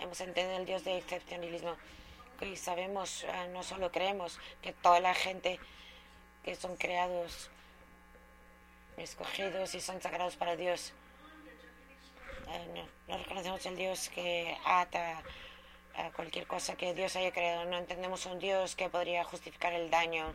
hemos 0.00 0.20
entendido 0.20 0.56
el 0.56 0.66
Dios 0.66 0.84
de 0.84 0.98
excepcionalismo. 0.98 1.76
Que 2.38 2.56
sabemos, 2.56 3.22
eh, 3.24 3.48
no 3.52 3.62
solo 3.62 3.92
creemos 3.92 4.40
que 4.60 4.72
toda 4.72 4.98
la 4.98 5.14
gente 5.14 5.60
que 6.44 6.56
son 6.56 6.76
creados, 6.76 7.48
escogidos 8.96 9.74
y 9.74 9.80
son 9.80 10.02
sagrados 10.02 10.34
para 10.36 10.56
Dios. 10.56 10.92
Eh, 12.48 12.68
no, 12.74 12.88
no 13.08 13.18
reconocemos 13.22 13.64
el 13.66 13.76
Dios 13.76 14.08
que 14.10 14.56
ata 14.64 15.22
a 15.96 16.10
cualquier 16.10 16.46
cosa 16.46 16.76
que 16.76 16.94
Dios 16.94 17.16
haya 17.16 17.32
creado. 17.32 17.64
No 17.66 17.78
entendemos 17.78 18.26
un 18.26 18.38
Dios 18.38 18.74
que 18.76 18.88
podría 18.88 19.24
justificar 19.24 19.72
el 19.72 19.90
daño 19.90 20.34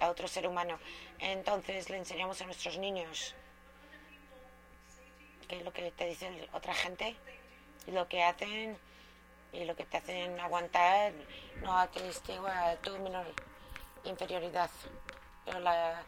a 0.00 0.08
otro 0.08 0.28
ser 0.28 0.46
humano. 0.46 0.78
Entonces 1.18 1.90
le 1.90 1.96
enseñamos 1.96 2.40
a 2.40 2.46
nuestros 2.46 2.78
niños 2.78 3.34
qué 5.48 5.56
es 5.56 5.64
lo 5.64 5.72
que 5.72 5.90
te 5.90 6.06
dice 6.06 6.48
otra 6.52 6.74
gente 6.74 7.16
y 7.86 7.90
lo 7.90 8.06
que 8.08 8.22
hacen 8.22 8.76
y 9.52 9.64
lo 9.64 9.74
que 9.74 9.84
te 9.86 9.96
hacen 9.96 10.38
aguantar 10.40 11.12
no 11.62 11.78
atestigua 11.78 12.76
tu 12.82 12.98
menor 12.98 13.26
inferioridad, 14.04 14.70
pero 15.46 15.58
la, 15.60 16.02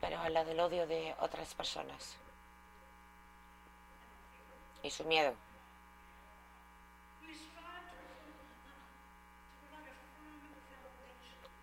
pero 0.00 0.28
la 0.28 0.44
del 0.44 0.60
odio 0.60 0.86
de 0.86 1.14
otras 1.18 1.54
personas 1.54 2.16
y 4.82 4.90
su 4.90 5.04
miedo. 5.04 5.34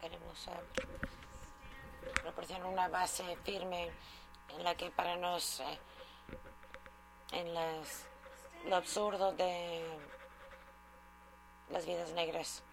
Queremos 0.01 0.49
proporcionar 2.21 2.67
una 2.67 2.88
base 2.88 3.38
firme 3.43 3.91
en 4.49 4.63
la 4.63 4.75
que 4.75 4.91
para 4.91 5.15
nos 5.15 5.60
eh, 5.62 5.80
en 7.32 7.54
las, 7.54 8.06
lo 8.65 8.75
absurdo 8.75 9.32
de 9.34 9.84
las 11.69 11.86
vidas 11.86 12.12
negras 12.12 12.63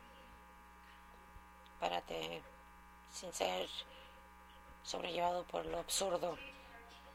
para 1.81 2.01
te 2.03 2.43
sin 3.11 3.33
ser 3.33 3.69
sobrellevado 4.83 5.45
por 5.45 5.67
lo 5.67 5.79
absurdo. 5.79 6.37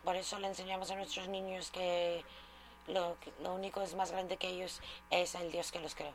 Por 0.03 0.15
eso 0.15 0.39
le 0.39 0.47
enseñamos 0.47 0.91
a 0.91 0.95
nuestros 0.95 1.27
niños 1.27 1.71
que 1.71 2.23
lo, 2.87 3.17
lo 3.41 3.53
único 3.53 3.81
es 3.81 3.93
más 3.95 4.11
grande 4.11 4.37
que 4.37 4.47
ellos 4.47 4.81
es 5.09 5.35
el 5.35 5.51
Dios 5.51 5.71
que 5.71 5.79
los 5.79 5.95
creó. 5.95 6.13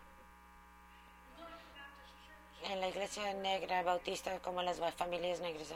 En 2.64 2.80
la 2.80 2.88
iglesia 2.88 3.34
negra 3.34 3.82
bautista, 3.82 4.38
como 4.38 4.62
las 4.62 4.78
familias 4.94 5.40
negras, 5.40 5.68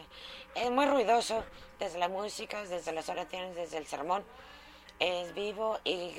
es 0.54 0.70
muy 0.70 0.86
ruidoso, 0.86 1.44
desde 1.80 1.98
la 1.98 2.08
música, 2.08 2.62
desde 2.64 2.92
las 2.92 3.08
oraciones, 3.08 3.56
desde 3.56 3.78
el 3.78 3.86
sermón. 3.86 4.24
Es 5.00 5.34
vivo 5.34 5.80
y 5.84 6.12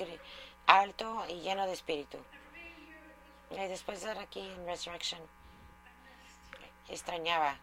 alto 0.66 1.24
y 1.28 1.40
lleno 1.40 1.66
de 1.66 1.72
espíritu. 1.72 2.18
Y 3.50 3.56
después 3.56 4.02
de 4.02 4.08
estar 4.08 4.22
aquí 4.22 4.40
en 4.40 4.66
Resurrection, 4.66 5.20
extrañaba, 6.88 7.56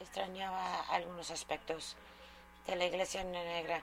extrañaba 0.00 0.80
algunos 0.88 1.30
aspectos 1.30 1.96
de 2.66 2.76
la 2.76 2.86
iglesia 2.86 3.24
negra. 3.24 3.82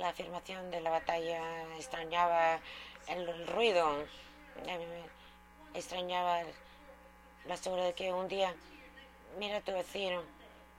La 0.00 0.08
afirmación 0.08 0.70
de 0.70 0.80
la 0.80 0.88
batalla, 0.88 1.42
extrañaba 1.76 2.58
el, 3.06 3.46
ruido, 3.48 3.86
extrañaba 5.74 6.40
la 7.46 7.56
seguridad 7.58 7.88
de 7.88 7.92
que 7.92 8.10
un 8.10 8.26
día 8.26 8.54
mira 9.38 9.58
a 9.58 9.60
tu 9.60 9.72
vecino 9.72 10.22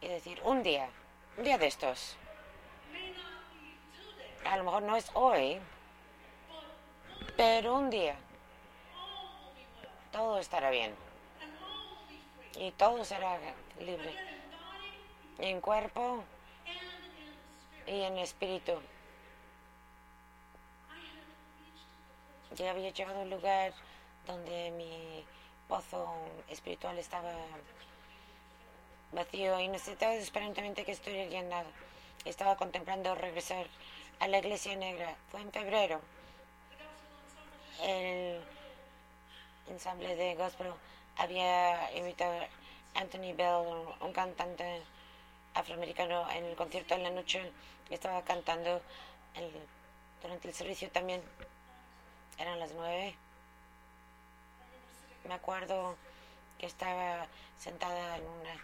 y 0.02 0.08
decir, 0.08 0.42
un 0.44 0.64
día, 0.64 0.90
un 1.38 1.44
día 1.44 1.60
de 1.60 1.68
estos. 1.68 2.18
A 4.44 4.58
lo 4.58 4.64
mejor 4.64 4.82
no 4.82 4.96
es 4.96 5.12
hoy, 5.14 5.60
pero 7.38 7.76
un 7.76 7.92
día 7.92 8.16
todo 10.12 10.40
estará 10.40 10.72
bien 10.72 10.96
y 12.58 12.72
todo 12.72 13.06
será 13.06 13.38
libre 13.80 14.16
en 15.38 15.62
cuerpo 15.62 16.24
y 17.86 18.02
en 18.02 18.18
espíritu. 18.18 18.82
Ya 22.56 22.72
había 22.72 22.92
llegado 22.92 23.20
a 23.20 23.24
un 23.24 23.30
lugar 23.30 23.74
donde 24.28 24.72
mi 24.72 25.26
pozo 25.68 26.14
espiritual 26.50 26.98
estaba 26.98 27.34
vacío 29.14 29.60
y 29.60 29.68
necesitaba 29.68 30.14
desesperadamente 30.14 30.84
que 30.84 30.92
estuviera 30.92 31.30
llenado. 31.30 31.70
Estaba 32.26 32.56
contemplando 32.56 33.16
regresar 33.16 33.66
a 34.20 34.28
la 34.28 34.40
iglesia 34.40 34.76
negra. 34.76 35.16
Fue 35.32 35.42
en 35.42 35.52
febrero. 35.52 36.02
El 37.82 38.42
ensamble 39.70 40.16
de 40.16 40.36
gospel 40.36 40.74
había 41.18 41.98
invitado 41.98 42.34
a 42.34 43.00
Anthony 43.00 43.34
Bell, 43.36 43.96
un, 44.02 44.14
cantante 44.14 44.84
afroamericano, 45.54 46.30
en 46.32 46.46
el 46.46 46.56
concierto 46.56 46.96
en 46.96 47.04
la 47.04 47.10
noche. 47.10 47.52
Estaba 47.90 48.24
cantando 48.24 48.82
durante 50.22 50.48
el 50.48 50.54
servicio 50.54 50.90
también. 50.92 51.22
Eran 52.42 52.60
las 52.60 52.72
nueve. 52.74 53.14
Me 55.28 55.36
acuerdo 55.36 55.96
que 56.58 56.66
estaba 56.66 57.28
sentada 57.60 58.18
en 58.18 58.26
una 58.26 58.56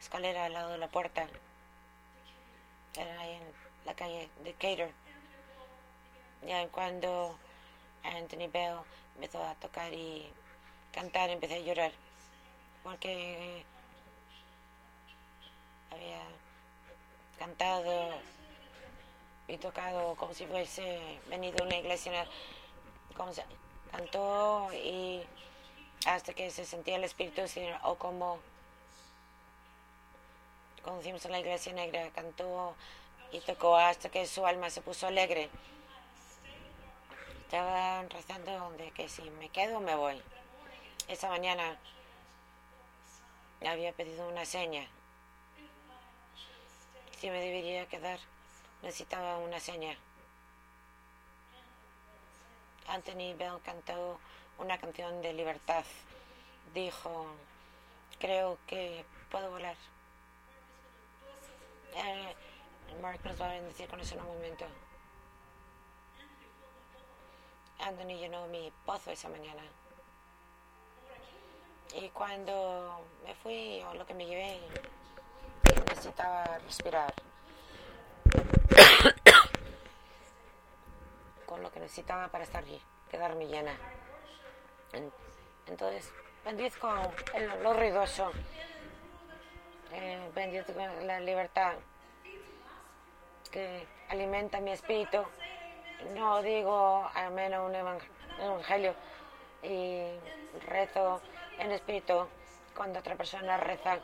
escalera 0.00 0.46
al 0.46 0.52
lado 0.52 0.70
de 0.70 0.78
la 0.78 0.88
puerta. 0.88 1.28
Era 2.96 3.20
ahí 3.20 3.34
en 3.34 3.42
la 3.86 3.94
calle 3.94 4.28
de 4.42 4.52
Cater. 4.54 4.92
Ya 6.44 6.66
cuando 6.70 7.38
Anthony 8.02 8.50
Bell 8.52 8.78
empezó 9.14 9.44
a 9.44 9.54
tocar 9.54 9.92
y 9.94 10.28
cantar, 10.92 11.30
empecé 11.30 11.54
a 11.54 11.60
llorar. 11.60 11.92
Porque 12.82 13.64
había 15.92 16.22
cantado 17.38 18.10
y 19.46 19.56
tocado 19.58 20.16
como 20.16 20.34
si 20.34 20.46
fuese 20.46 21.20
venido 21.28 21.62
a 21.62 21.66
una 21.66 21.76
iglesia. 21.76 22.26
Cantó 23.90 24.72
y 24.72 25.22
hasta 26.06 26.32
que 26.32 26.50
se 26.50 26.64
sentía 26.64 26.96
el 26.96 27.04
espíritu 27.04 27.42
o 27.82 27.94
como 27.96 28.38
conocimos 30.82 31.24
en 31.24 31.32
la 31.32 31.40
iglesia 31.40 31.72
negra, 31.72 32.10
cantó 32.10 32.74
y 33.32 33.40
tocó 33.40 33.76
hasta 33.76 34.08
que 34.08 34.26
su 34.26 34.46
alma 34.46 34.70
se 34.70 34.80
puso 34.80 35.06
alegre. 35.06 35.50
Estaba 37.42 38.02
rezando 38.04 38.70
de 38.78 38.90
que 38.92 39.08
si 39.08 39.22
me 39.30 39.48
quedo 39.48 39.80
me 39.80 39.94
voy. 39.94 40.22
Esa 41.08 41.28
mañana 41.28 41.78
había 43.66 43.92
pedido 43.92 44.28
una 44.28 44.44
seña. 44.44 44.86
Si 47.18 47.28
me 47.28 47.40
debería 47.40 47.86
quedar, 47.86 48.18
necesitaba 48.82 49.38
una 49.38 49.60
seña. 49.60 49.96
Anthony 52.90 53.34
Bell 53.38 53.60
cantó 53.64 54.18
una 54.58 54.76
canción 54.78 55.22
de 55.22 55.32
libertad. 55.32 55.84
Dijo, 56.74 57.26
creo 58.18 58.58
que 58.66 59.04
puedo 59.30 59.50
volar. 59.50 59.76
Eh, 61.94 62.34
Mark 63.00 63.20
nos 63.24 63.40
va 63.40 63.46
a 63.46 63.52
bendecir 63.54 63.88
con 63.88 64.00
eso 64.00 64.14
en 64.16 64.20
un 64.22 64.26
momento. 64.26 64.64
Anthony 67.78 68.18
llenó 68.18 68.46
mi 68.48 68.72
pozo 68.84 69.12
esa 69.12 69.28
mañana. 69.28 69.62
Y 71.94 72.08
cuando 72.10 73.04
me 73.24 73.34
fui, 73.36 73.82
o 73.82 73.94
lo 73.94 74.04
que 74.04 74.14
me 74.14 74.26
llevé, 74.26 74.60
necesitaba 75.88 76.58
respirar. 76.58 77.14
Con 81.50 81.64
lo 81.64 81.72
que 81.72 81.80
necesitaba 81.80 82.28
para 82.28 82.44
estar 82.44 82.62
quedarme 83.10 83.48
llena. 83.48 83.76
Entonces, 85.66 86.12
bendizco 86.44 86.88
el, 87.34 87.62
lo 87.64 87.74
ruidoso. 87.74 88.30
Eh, 89.92 90.30
bendizco 90.32 90.72
la 91.02 91.18
libertad 91.18 91.74
que 93.50 93.84
alimenta 94.08 94.60
mi 94.60 94.70
espíritu. 94.70 95.24
No 96.14 96.40
digo 96.40 97.10
amén 97.14 97.52
a 97.52 97.62
un 97.62 97.74
evangelio 97.74 98.94
y 99.64 100.04
rezo 100.68 101.20
en 101.58 101.72
espíritu 101.72 102.28
cuando 102.76 103.00
otra 103.00 103.16
persona 103.16 103.56
reza 103.56 103.98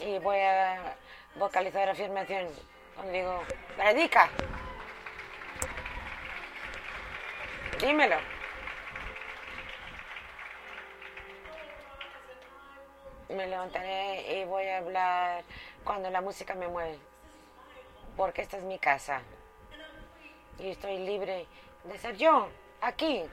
y 0.00 0.18
voy 0.18 0.38
a 0.38 0.96
vocalizar 1.36 1.88
afirmación 1.88 2.48
cuando 2.96 3.12
digo, 3.12 3.42
predica. 3.76 4.28
Dímelo. 7.80 8.16
Me 13.30 13.46
levantaré 13.46 14.40
y 14.40 14.44
voy 14.44 14.66
a 14.66 14.78
hablar 14.78 15.44
cuando 15.82 16.10
la 16.10 16.20
música 16.20 16.54
me 16.54 16.68
mueve, 16.68 16.98
porque 18.16 18.42
esta 18.42 18.58
es 18.58 18.64
mi 18.64 18.78
casa 18.78 19.22
y 20.58 20.70
estoy 20.70 20.98
libre 20.98 21.46
de 21.84 21.98
ser 21.98 22.16
yo 22.16 22.48
aquí, 22.82 23.24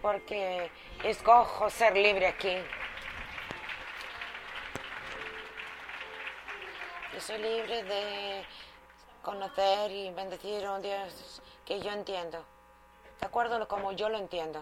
porque 0.00 0.70
escojo 1.04 1.68
ser 1.68 1.94
libre 1.94 2.28
aquí. 2.28 2.56
Yo 7.12 7.20
soy 7.20 7.38
libre 7.38 7.82
de 7.82 8.44
conocer 9.22 9.90
y 9.90 10.10
bendecir 10.10 10.64
a 10.64 10.72
un 10.72 10.82
Dios 10.82 11.42
que 11.66 11.80
yo 11.80 11.90
entiendo, 11.90 12.44
de 13.20 13.26
acuerdo 13.26 13.66
como 13.68 13.92
yo 13.92 14.08
lo 14.08 14.18
entiendo. 14.18 14.60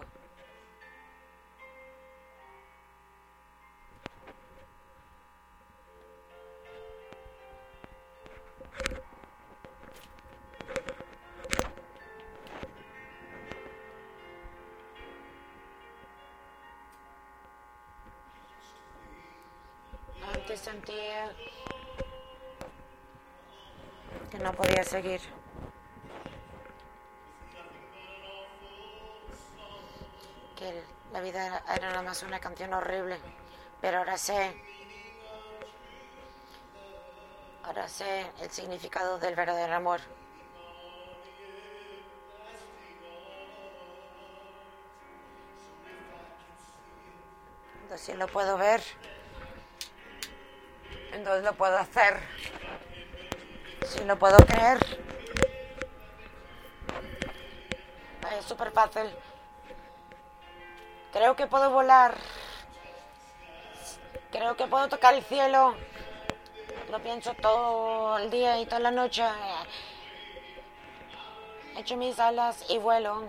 sentía 20.57 21.31
que 24.31 24.39
no 24.39 24.51
podía 24.53 24.83
seguir. 24.83 25.21
Más 32.07 32.23
una 32.23 32.39
canción 32.39 32.73
horrible, 32.73 33.19
pero 33.81 33.97
ahora 33.97 34.17
sé, 34.17 34.55
ahora 37.63 37.89
sé 37.89 38.31
el 38.39 38.49
significado 38.49 39.19
del 39.19 39.35
verdadero 39.35 39.75
amor. 39.75 39.99
Entonces 47.83 48.15
lo 48.15 48.27
puedo 48.27 48.57
ver 48.57 48.81
entonces 51.11 51.43
lo 51.43 51.53
puedo 51.53 51.77
hacer. 51.77 52.21
Si 53.85 54.03
lo 54.05 54.17
puedo 54.17 54.37
creer. 54.37 54.77
Es 58.37 58.45
súper 58.45 58.71
fácil. 58.71 59.09
Creo 61.17 61.35
que 61.35 61.47
puedo 61.47 61.71
volar. 61.71 62.13
Creo 64.29 64.55
que 64.55 64.67
puedo 64.67 64.87
tocar 64.87 65.15
el 65.15 65.23
cielo. 65.23 65.75
Lo 66.91 66.99
pienso 66.99 67.33
todo 67.33 68.19
el 68.19 68.29
día 68.29 68.59
y 68.59 68.67
toda 68.67 68.81
la 68.81 68.91
noche. 68.91 69.23
Echo 71.75 71.97
mis 71.97 72.19
alas 72.19 72.63
y 72.69 72.77
vuelo. 72.77 73.23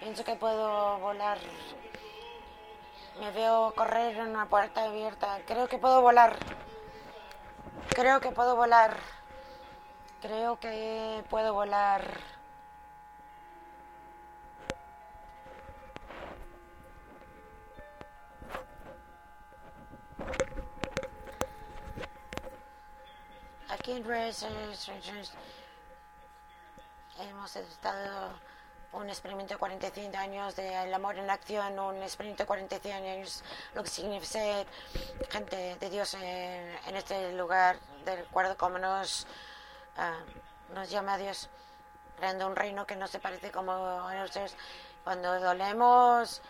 Pienso 0.00 0.22
que 0.22 0.34
puedo 0.34 0.98
volar. 0.98 1.38
Me 3.20 3.30
veo 3.30 3.72
correr 3.74 4.18
en 4.18 4.28
una 4.28 4.44
puerta 4.44 4.84
abierta. 4.84 5.38
Creo 5.46 5.66
que 5.66 5.78
puedo 5.78 6.02
volar. 6.02 6.36
Creo 7.88 8.20
que 8.20 8.32
puedo 8.32 8.54
volar. 8.54 8.98
Creo 10.20 10.60
que 10.60 11.24
puedo 11.30 11.54
volar. 11.54 12.02
En 23.90 24.04
hemos 27.20 27.56
estado 27.56 28.38
un 28.92 29.08
experimento 29.08 29.54
de 29.54 29.58
45 29.58 30.16
años 30.18 30.54
del 30.56 30.92
amor 30.92 31.16
en 31.16 31.30
acción, 31.30 31.78
un 31.78 32.02
experimento 32.02 32.42
de 32.42 32.46
45 32.46 32.94
años, 32.94 33.42
lo 33.74 33.82
que 33.82 33.88
significa 33.88 34.26
ser 34.26 34.66
gente 35.30 35.78
de 35.80 35.88
Dios 35.88 36.12
en, 36.12 36.96
este 36.96 37.32
lugar, 37.32 37.78
de 38.04 38.12
acuerdo 38.12 38.58
como 38.58 38.78
nos, 38.78 39.26
ah, 39.96 40.18
nos 40.74 40.90
llama 40.90 41.16
Dios, 41.16 41.48
creando 42.18 42.46
un 42.46 42.56
reino 42.56 42.86
que 42.86 42.94
no 42.94 43.06
se 43.06 43.18
parece 43.20 43.50
como 43.50 43.72
nosotros. 44.12 44.54
Cuando 45.02 45.40
dolemos 45.40 46.42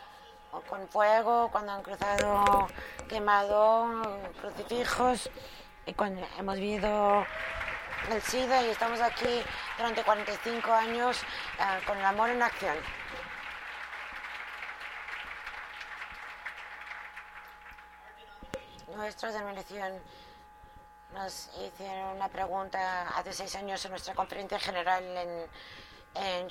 o 0.51 0.61
con 0.63 0.89
fuego, 0.89 1.51
cuando 1.53 1.71
han 1.71 1.85
cruzado, 1.85 2.67
quemado 3.09 3.87
crucifijos 4.41 5.31
cuando 5.95 6.27
hemos 6.39 6.57
vivido 6.57 7.27
el 8.11 8.23
SIDA 8.23 8.63
y 8.63 8.71
estamos 8.71 9.01
aquí 9.01 9.43
durante 9.77 10.03
45 10.03 10.73
años 10.73 11.23
uh, 11.59 11.87
con 11.87 11.99
el 11.99 12.05
amor 12.05 12.31
en 12.31 12.43
acción. 12.43 12.77
Nuestra 18.95 19.31
denominación 19.31 20.03
nos 21.15 21.51
hicieron 21.65 22.17
una 22.17 22.29
pregunta 22.29 23.09
hace 23.17 23.33
seis 23.33 23.55
años 23.57 23.85
en 23.85 23.93
nuestra 23.93 24.15
conferencia 24.15 24.59
general 24.59 25.05
en, 25.05 25.47
en 26.15 26.51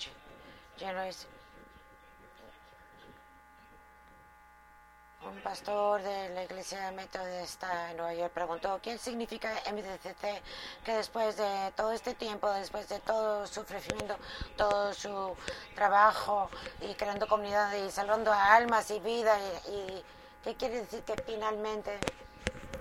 Un 5.30 5.42
pastor 5.42 6.02
de 6.04 6.30
la 6.30 6.44
iglesia 6.44 6.90
metodista 6.92 7.92
en 7.92 7.98
Nueva 7.98 8.14
York 8.14 8.32
preguntó 8.34 8.80
qué 8.82 8.98
significa 8.98 9.52
MDCC, 9.70 10.42
que 10.86 10.94
después 10.94 11.36
de 11.36 11.74
todo 11.76 11.92
este 11.92 12.14
tiempo, 12.14 12.50
después 12.52 12.88
de 12.88 13.00
todo 13.00 13.46
su 13.46 13.56
sufrimiento, 13.56 14.16
todo 14.56 14.94
su 14.94 15.36
trabajo 15.76 16.50
y 16.80 16.94
creando 16.94 17.28
comunidad 17.28 17.74
y 17.74 17.92
salvando 17.92 18.32
almas 18.32 18.90
y 18.92 19.02
vida, 19.02 19.38
y, 19.68 20.04
qué 20.44 20.56
quiere 20.56 20.82
decir 20.82 21.04
que 21.04 21.16
finalmente, 21.26 22.00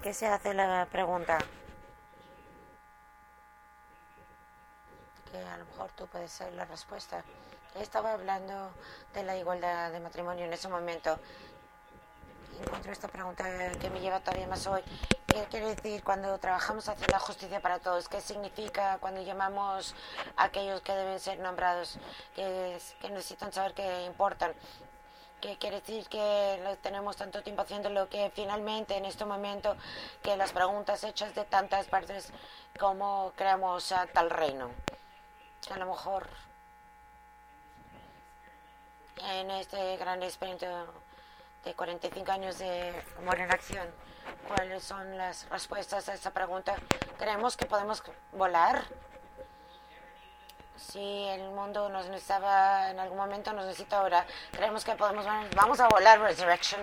que 0.01 0.15
se 0.15 0.29
hace 0.29 0.55
la 0.55 0.87
pregunta? 0.91 1.39
Que 5.33 5.39
a 5.39 5.57
lo 5.57 5.65
mejor 5.65 5.91
tú 5.97 6.07
puedes 6.07 6.31
ser 6.31 6.53
la 6.53 6.65
respuesta. 6.65 7.25
Estaba 7.75 8.13
hablando 8.13 8.71
de 9.15 9.25
la 9.25 9.37
igualdad 9.37 9.91
de 9.91 10.01
matrimonio 10.01 10.45
en 10.45 10.53
ese 10.53 10.69
momento 10.69 11.19
encuentro 12.61 12.93
esta 12.93 13.09
pregunta 13.09 13.45
que 13.81 13.91
me 13.91 14.01
lleva 14.01 14.21
todavía 14.21 14.47
más 14.47 14.67
hoy. 14.67 14.83
¿Qué 15.27 15.45
quiere 15.51 15.75
decir 15.75 16.03
cuando 16.03 16.39
trabajamos 16.39 16.89
hacia 16.89 17.07
la 17.09 17.19
justicia 17.19 17.61
para 17.61 17.79
todos? 17.79 18.09
¿Qué 18.09 18.21
significa 18.21 18.99
cuando 18.99 19.23
llamamos 19.23 19.95
a 20.37 20.45
aquellos 20.45 20.81
que 20.81 20.93
deben 20.93 21.21
ser 21.21 21.39
nombrados, 21.39 21.99
que, 22.35 22.79
que 23.01 23.11
necesitan 23.11 23.53
saber 23.53 23.75
que 23.75 24.05
importan? 24.05 24.55
¿Qué 25.41 25.59
quiere 25.59 25.81
decir 25.81 26.09
que 26.09 26.79
tenemos 26.83 27.17
tanto 27.17 27.43
tiempo 27.43 27.63
haciéndolo 27.63 28.09
que 28.09 28.31
finalmente 28.35 28.97
en 28.97 29.05
este 29.05 29.25
momento 29.25 29.77
que 30.23 30.37
las 30.37 30.53
preguntas 30.53 31.05
hechas 31.05 31.35
de 31.35 31.45
tantas 31.45 31.87
partes, 31.87 32.33
¿cómo 32.79 33.33
creamos 33.37 33.93
a 33.93 34.07
tal 34.07 34.31
reino? 34.31 34.71
A 35.71 35.77
lo 35.77 35.87
mejor 35.87 36.27
en 39.19 39.51
este 39.51 39.97
gran 39.97 40.23
experimento 40.23 40.67
de 41.67 41.75
45 41.75 42.31
años 42.31 42.59
de 42.59 42.95
Amor 43.19 43.41
en 43.41 43.51
Acción. 43.51 43.89
¿Cuáles 44.47 44.85
son 44.85 45.19
las 45.19 45.49
respuestas 45.51 46.09
a 46.09 46.15
esta 46.15 46.31
pregunta? 46.31 46.77
¿Creemos 47.19 47.57
que 47.57 47.67
podemos 47.67 48.05
volar? 48.33 48.85
Si 50.77 51.01
el 51.01 51.51
mundo 51.51 51.89
nos 51.89 52.07
necesitaba 52.07 52.91
en 52.91 53.01
algún 53.01 53.19
momento, 53.19 53.53
nos 53.53 53.67
necesita 53.67 53.99
ahora. 53.99 54.25
Creemos 54.53 54.85
que 54.85 54.95
podemos, 54.95 55.27
vamos 55.57 55.81
a 55.81 55.89
volar 55.89 56.21
Resurrection. 56.21 56.81